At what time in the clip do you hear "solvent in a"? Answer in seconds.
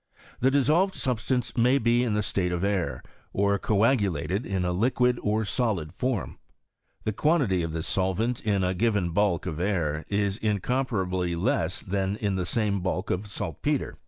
7.85-8.73